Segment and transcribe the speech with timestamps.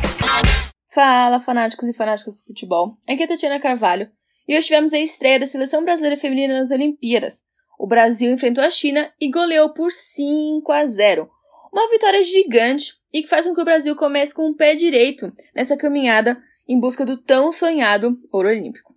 [0.95, 2.98] Fala, fanáticos e fanáticas do futebol.
[3.09, 4.11] Aqui é Tatiana Carvalho
[4.46, 7.36] e hoje tivemos a estreia da seleção brasileira feminina nas Olimpíadas.
[7.79, 11.30] O Brasil enfrentou a China e goleou por 5 a 0.
[11.72, 15.32] Uma vitória gigante e que faz com que o Brasil comece com o pé direito
[15.54, 18.94] nessa caminhada em busca do tão sonhado ouro olímpico.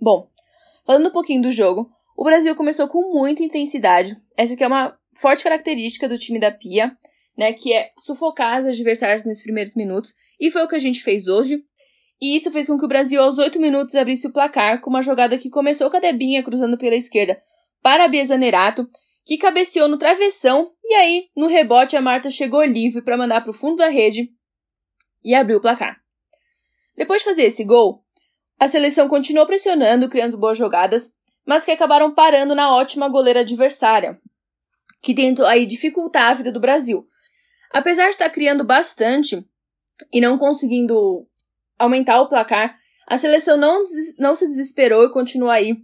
[0.00, 0.30] Bom,
[0.86, 4.16] falando um pouquinho do jogo, o Brasil começou com muita intensidade.
[4.36, 6.96] Essa aqui é uma forte característica do time da Pia,
[7.36, 11.02] né, que é sufocar os adversários nesses primeiros minutos, e foi o que a gente
[11.02, 11.62] fez hoje.
[12.20, 15.02] E isso fez com que o Brasil, aos 8 minutos, abrisse o placar com uma
[15.02, 17.40] jogada que começou com a Debinha cruzando pela esquerda
[17.80, 18.88] para a Bia Zanerato,
[19.28, 23.50] que cabeceou no travessão e aí, no rebote, a Marta chegou livre para mandar para
[23.50, 24.30] o fundo da rede
[25.22, 26.00] e abriu o placar.
[26.96, 28.02] Depois de fazer esse gol,
[28.58, 31.12] a seleção continuou pressionando, criando boas jogadas,
[31.46, 34.18] mas que acabaram parando na ótima goleira adversária,
[35.02, 37.06] que tentou aí dificultar a vida do Brasil.
[37.70, 39.46] Apesar de estar criando bastante
[40.10, 41.28] e não conseguindo
[41.78, 43.84] aumentar o placar, a seleção não,
[44.18, 45.76] não se desesperou e continuou aí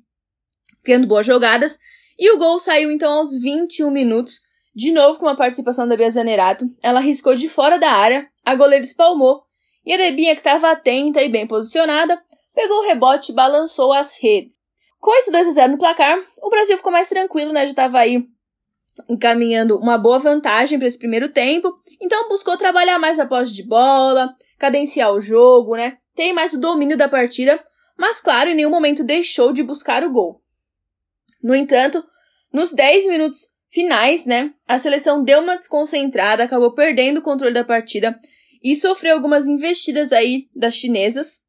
[0.82, 1.78] criando boas jogadas
[2.18, 4.34] e o gol saiu então aos 21 minutos,
[4.74, 6.64] de novo com a participação da Bia Zanerato.
[6.82, 9.42] Ela riscou de fora da área, a goleira espalmou,
[9.84, 12.20] e a Debinha, que estava atenta e bem posicionada,
[12.54, 14.54] pegou o rebote e balançou as redes.
[14.98, 17.66] Com esse 2 a 0 no placar, o Brasil ficou mais tranquilo, né?
[17.66, 18.24] Já estava aí
[19.08, 21.70] encaminhando uma boa vantagem para esse primeiro tempo,
[22.00, 25.98] então buscou trabalhar mais a posse de bola, cadenciar o jogo, né?
[26.14, 27.62] Tem mais o domínio da partida,
[27.98, 30.40] mas claro, em nenhum momento deixou de buscar o gol.
[31.45, 32.03] No entanto,
[32.50, 37.62] nos 10 minutos finais, né, a seleção deu uma desconcentrada, acabou perdendo o controle da
[37.62, 38.19] partida
[38.62, 41.42] e sofreu algumas investidas aí das chinesas,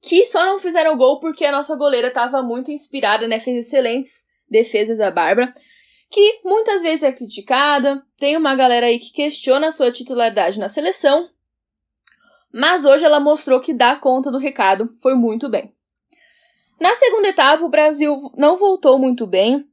[0.00, 4.24] que só não fizeram gol porque a nossa goleira estava muito inspirada, né, fez excelentes
[4.48, 5.52] defesas a Bárbara,
[6.10, 10.68] que muitas vezes é criticada, tem uma galera aí que questiona a sua titularidade na
[10.70, 11.28] seleção,
[12.50, 15.76] mas hoje ela mostrou que dá conta do recado, foi muito bem.
[16.80, 19.66] Na segunda etapa, o Brasil não voltou muito bem.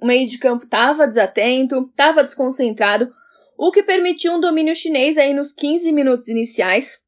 [0.00, 3.12] O meio de campo estava desatento, estava desconcentrado,
[3.56, 7.00] o que permitiu um domínio chinês aí nos 15 minutos iniciais.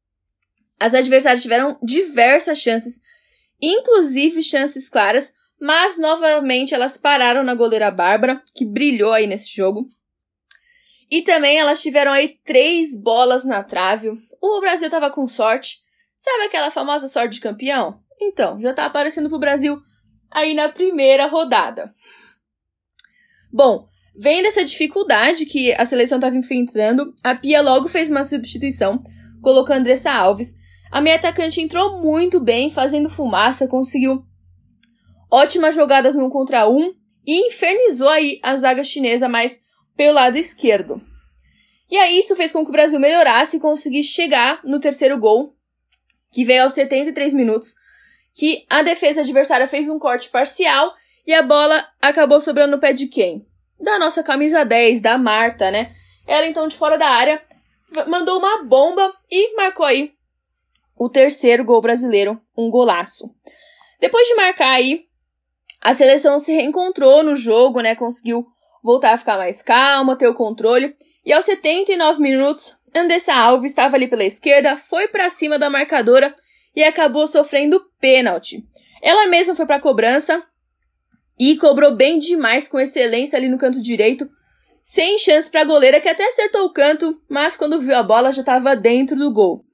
[0.78, 3.00] As adversárias tiveram diversas chances,
[3.60, 9.88] inclusive chances claras, mas novamente elas pararam na goleira Bárbara, que brilhou aí nesse jogo.
[11.10, 14.10] E também elas tiveram aí três bolas na trave.
[14.40, 15.78] O Brasil estava com sorte.
[16.18, 18.01] Sabe aquela famosa sorte de campeão?
[18.22, 19.80] Então, já tá aparecendo pro Brasil
[20.30, 21.92] aí na primeira rodada.
[23.52, 29.02] Bom, vendo essa dificuldade que a seleção estava enfrentando, a Pia logo fez uma substituição,
[29.42, 30.54] colocando Andressa Alves.
[30.90, 34.24] A minha atacante entrou muito bem, fazendo fumaça, conseguiu
[35.30, 36.94] ótimas jogadas no contra um
[37.26, 39.60] e infernizou aí a zaga chinesa mais
[39.96, 41.00] pelo lado esquerdo.
[41.90, 45.54] E aí isso fez com que o Brasil melhorasse e conseguisse chegar no terceiro gol,
[46.32, 47.74] que veio aos 73 minutos,
[48.34, 50.94] que a defesa adversária fez um corte parcial
[51.26, 53.46] e a bola acabou sobrando no pé de quem?
[53.80, 55.92] Da nossa camisa 10, da Marta, né?
[56.26, 57.42] Ela então de fora da área
[58.06, 60.14] mandou uma bomba e marcou aí
[60.96, 63.30] o terceiro gol brasileiro, um golaço.
[64.00, 65.06] Depois de marcar aí,
[65.80, 67.96] a seleção se reencontrou no jogo, né?
[67.96, 68.46] Conseguiu
[68.82, 70.96] voltar a ficar mais calma, ter o controle.
[71.24, 76.34] E aos 79 minutos, Andressa Alves estava ali pela esquerda, foi para cima da marcadora
[76.74, 78.64] e acabou sofrendo pênalti.
[79.02, 80.44] Ela mesma foi para a cobrança
[81.38, 84.28] e cobrou bem demais com excelência ali no canto direito,
[84.82, 88.32] sem chance para a goleira que até acertou o canto, mas quando viu a bola
[88.32, 89.64] já estava dentro do gol.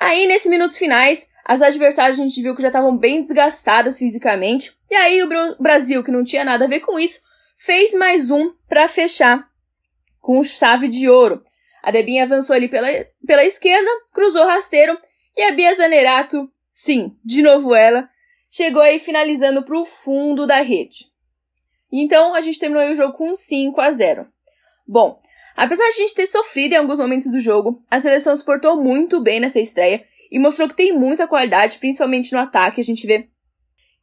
[0.00, 4.72] Aí, nesses minutos finais, as adversárias a gente viu que já estavam bem desgastadas fisicamente,
[4.90, 5.28] e aí o
[5.60, 7.20] Brasil, que não tinha nada a ver com isso,
[7.56, 9.48] fez mais um para fechar
[10.20, 11.42] com chave de ouro.
[11.82, 12.88] A Debinha avançou ali pela,
[13.26, 14.98] pela esquerda, cruzou rasteiro
[15.38, 18.10] e a Bia Zanerato, sim, de novo ela,
[18.50, 21.06] chegou aí finalizando para o fundo da rede.
[21.92, 24.26] Então a gente terminou o jogo com 5 a 0.
[24.84, 25.22] Bom,
[25.56, 28.82] apesar de a gente ter sofrido em alguns momentos do jogo, a seleção se portou
[28.82, 32.80] muito bem nessa estreia e mostrou que tem muita qualidade, principalmente no ataque.
[32.80, 33.28] A gente vê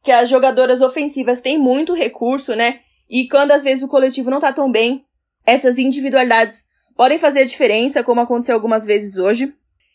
[0.02, 2.80] que as jogadoras ofensivas têm muito recurso, né?
[3.10, 5.04] E quando às vezes o coletivo não tá tão bem,
[5.44, 6.64] essas individualidades
[6.96, 9.52] podem fazer a diferença, como aconteceu algumas vezes hoje.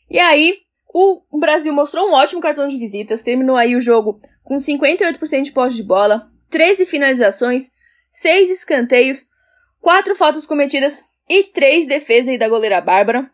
[0.07, 0.59] E aí,
[0.93, 5.51] o Brasil mostrou um ótimo cartão de visitas, terminou aí o jogo com 58% de
[5.51, 7.71] posse de bola, 13 finalizações,
[8.11, 9.25] 6 escanteios,
[9.79, 13.31] 4 faltas cometidas e 3 defesas da goleira Bárbara.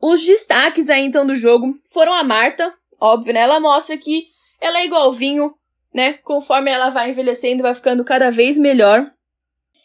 [0.00, 3.40] Os destaques aí então do jogo foram a Marta, óbvio, né?
[3.40, 4.28] Ela mostra que
[4.60, 5.54] ela é igual vinho,
[5.94, 6.14] né?
[6.24, 9.12] Conforme ela vai envelhecendo, vai ficando cada vez melhor.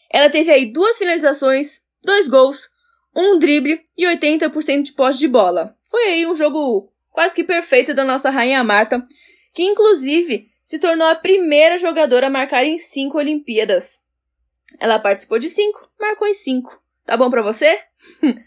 [0.10, 2.70] Ela teve aí duas finalizações, dois gols,
[3.18, 5.76] um drible e 80% de posse de bola.
[5.90, 9.04] Foi aí um jogo quase que perfeito da nossa rainha Marta,
[9.54, 14.00] que inclusive se tornou a primeira jogadora a marcar em cinco Olimpíadas.
[14.80, 16.80] Ela participou de cinco, marcou em cinco.
[17.06, 17.80] Tá bom para você?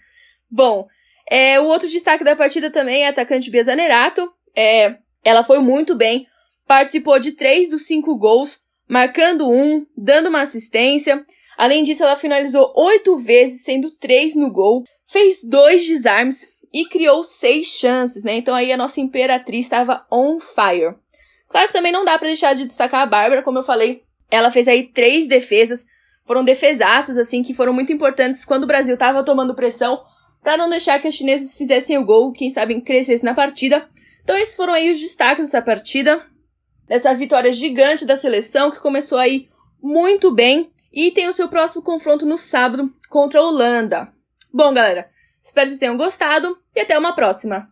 [0.49, 0.87] bom,
[1.28, 4.32] é, o outro destaque da partida também é a atacante Bia Zanerato.
[4.55, 6.26] É, ela foi muito bem,
[6.67, 11.25] participou de três dos cinco gols, marcando um, dando uma assistência.
[11.61, 17.23] Além disso, ela finalizou oito vezes, sendo três no gol, fez dois desarmes e criou
[17.23, 18.39] seis chances, né?
[18.39, 20.95] Então aí a nossa imperatriz estava on fire.
[21.51, 24.51] Claro que também não dá para deixar de destacar a Bárbara, como eu falei, ela
[24.51, 25.85] fez aí três defesas,
[26.25, 30.03] foram defesaças assim que foram muito importantes quando o Brasil estava tomando pressão
[30.43, 33.87] para não deixar que as chinesas fizessem o gol, quem sabe crescesse na partida.
[34.25, 36.25] Então esses foram aí os destaques dessa partida,
[36.89, 39.51] dessa vitória gigante da seleção que começou aí
[39.83, 44.13] muito bem e tem o seu próximo confronto no sábado contra a Holanda.
[44.53, 45.11] Bom, galera,
[45.43, 47.69] espero que vocês tenham gostado e até uma próxima.